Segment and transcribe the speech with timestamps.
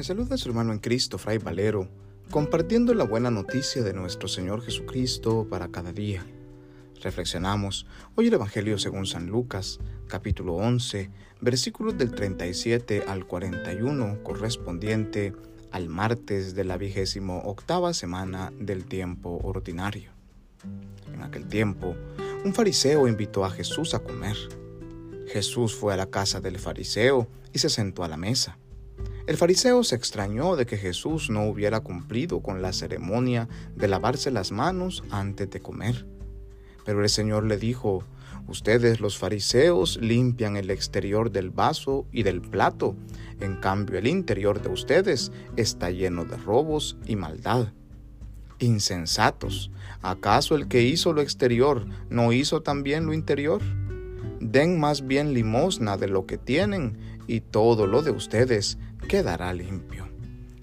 [0.00, 1.86] Le saluda su hermano en Cristo, Fray Valero,
[2.30, 6.24] compartiendo la buena noticia de nuestro Señor Jesucristo para cada día.
[7.02, 7.84] Reflexionamos
[8.14, 11.10] hoy el Evangelio según San Lucas, capítulo 11,
[11.42, 15.34] versículos del 37 al 41, correspondiente
[15.70, 20.12] al martes de la vigésimo octava semana del tiempo ordinario.
[21.12, 21.94] En aquel tiempo,
[22.42, 24.38] un fariseo invitó a Jesús a comer.
[25.26, 28.56] Jesús fue a la casa del fariseo y se sentó a la mesa.
[29.26, 34.30] El fariseo se extrañó de que Jesús no hubiera cumplido con la ceremonia de lavarse
[34.30, 36.06] las manos antes de comer.
[36.84, 38.04] Pero el Señor le dijo,
[38.48, 42.96] Ustedes los fariseos limpian el exterior del vaso y del plato,
[43.38, 47.72] en cambio el interior de ustedes está lleno de robos y maldad.
[48.58, 49.70] Insensatos,
[50.02, 53.62] ¿acaso el que hizo lo exterior no hizo también lo interior?
[54.40, 58.78] Den más bien limosna de lo que tienen y todo lo de ustedes
[59.10, 60.08] quedará limpio.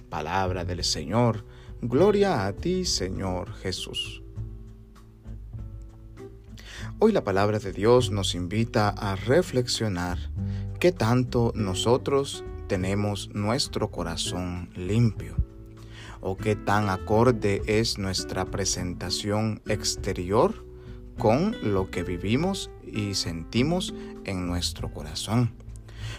[0.09, 1.44] Palabra del Señor,
[1.81, 4.23] gloria a ti Señor Jesús.
[7.00, 10.17] Hoy la palabra de Dios nos invita a reflexionar
[10.80, 15.36] qué tanto nosotros tenemos nuestro corazón limpio
[16.22, 20.66] o qué tan acorde es nuestra presentación exterior
[21.17, 25.67] con lo que vivimos y sentimos en nuestro corazón.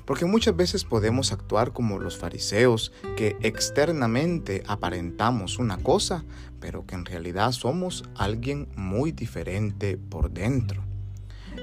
[0.05, 6.25] Porque muchas veces podemos actuar como los fariseos, que externamente aparentamos una cosa,
[6.61, 10.89] pero que en realidad somos alguien muy diferente por dentro.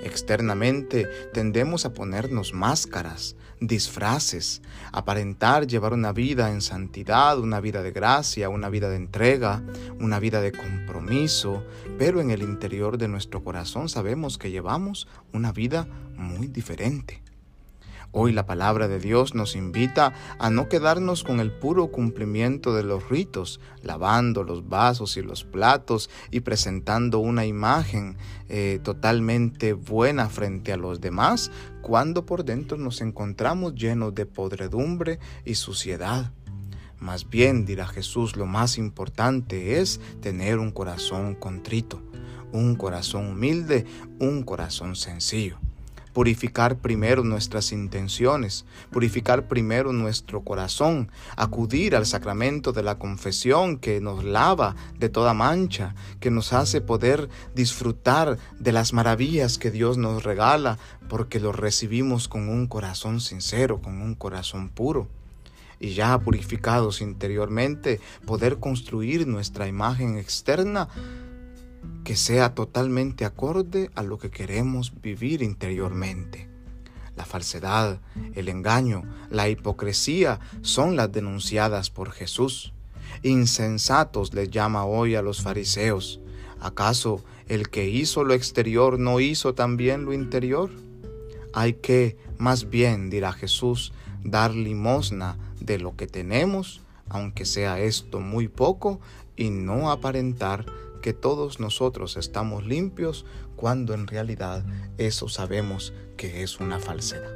[0.04, 7.92] Externamente tendemos a ponernos máscaras, disfraces, aparentar llevar una vida en santidad, una vida de
[7.92, 9.64] gracia, una vida de entrega,
[10.00, 11.64] una vida de compromiso,
[11.98, 17.22] pero en el interior de nuestro corazón sabemos que llevamos una vida muy diferente.
[18.18, 22.82] Hoy la palabra de Dios nos invita a no quedarnos con el puro cumplimiento de
[22.82, 28.16] los ritos, lavando los vasos y los platos y presentando una imagen
[28.48, 31.52] eh, totalmente buena frente a los demás,
[31.82, 36.32] cuando por dentro nos encontramos llenos de podredumbre y suciedad.
[36.98, 42.02] Más bien, dirá Jesús, lo más importante es tener un corazón contrito,
[42.54, 43.86] un corazón humilde,
[44.20, 45.60] un corazón sencillo
[46.16, 54.00] purificar primero nuestras intenciones, purificar primero nuestro corazón, acudir al sacramento de la confesión que
[54.00, 59.98] nos lava de toda mancha, que nos hace poder disfrutar de las maravillas que Dios
[59.98, 65.10] nos regala, porque lo recibimos con un corazón sincero, con un corazón puro.
[65.82, 70.88] Y ya purificados interiormente, poder construir nuestra imagen externa
[72.06, 76.48] que sea totalmente acorde a lo que queremos vivir interiormente.
[77.18, 78.00] La falsedad,
[78.36, 82.74] el engaño, la hipocresía son las denunciadas por Jesús.
[83.24, 86.20] Insensatos les llama hoy a los fariseos.
[86.60, 90.70] ¿Acaso el que hizo lo exterior no hizo también lo interior?
[91.54, 93.94] Hay que, más bien, dirá Jesús,
[94.24, 99.00] dar limosna de lo que tenemos, aunque sea esto muy poco,
[99.36, 100.66] y no aparentar
[101.06, 104.66] que todos nosotros estamos limpios cuando en realidad
[104.98, 107.30] eso sabemos que es una falsedad.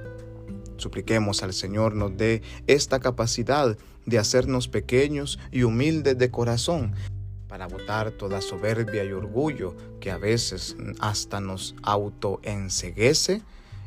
[0.77, 6.95] Supliquemos al Señor nos dé esta capacidad de hacernos pequeños y humildes de corazón
[7.47, 13.43] para botar toda soberbia y orgullo que a veces hasta nos autoenseguece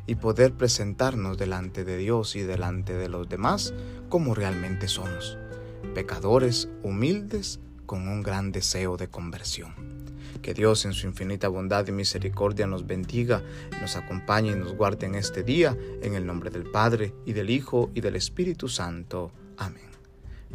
[0.07, 3.73] y poder presentarnos delante de Dios y delante de los demás
[4.07, 5.37] como realmente somos,
[5.93, 9.73] pecadores humildes con un gran deseo de conversión.
[10.41, 13.41] Que Dios en su infinita bondad y misericordia nos bendiga,
[13.81, 17.49] nos acompañe y nos guarde en este día, en el nombre del Padre, y del
[17.49, 19.31] Hijo, y del Espíritu Santo.
[19.57, 19.89] Amén.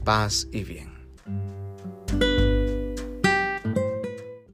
[0.05, 0.99] Paz y bien.